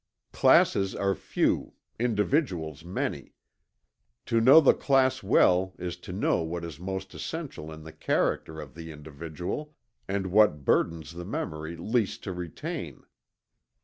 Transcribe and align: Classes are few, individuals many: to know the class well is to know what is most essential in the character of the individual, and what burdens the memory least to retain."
Classes 0.31 0.95
are 0.95 1.13
few, 1.13 1.73
individuals 1.99 2.83
many: 2.83 3.35
to 4.25 4.41
know 4.41 4.59
the 4.59 4.73
class 4.73 5.21
well 5.21 5.75
is 5.77 5.95
to 5.97 6.11
know 6.11 6.41
what 6.41 6.65
is 6.65 6.79
most 6.79 7.13
essential 7.13 7.71
in 7.71 7.83
the 7.83 7.93
character 7.93 8.59
of 8.59 8.73
the 8.73 8.91
individual, 8.91 9.75
and 10.07 10.31
what 10.31 10.65
burdens 10.65 11.11
the 11.13 11.23
memory 11.23 11.75
least 11.77 12.23
to 12.23 12.33
retain." 12.33 13.03